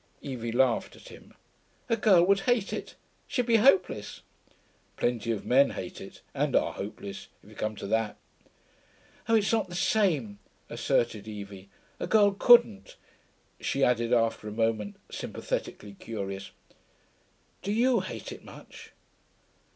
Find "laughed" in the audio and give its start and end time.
0.51-0.95